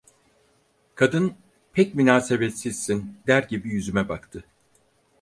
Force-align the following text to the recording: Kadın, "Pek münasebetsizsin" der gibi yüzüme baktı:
Kadın, 0.95 1.33
"Pek 1.73 1.95
münasebetsizsin" 1.95 3.17
der 3.27 3.43
gibi 3.43 3.69
yüzüme 3.69 4.09
baktı: 4.09 4.43